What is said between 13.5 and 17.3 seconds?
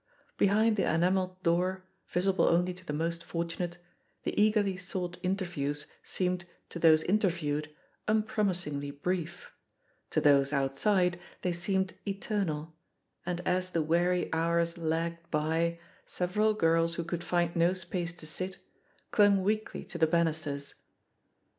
the weary hours lagged by, several girls who could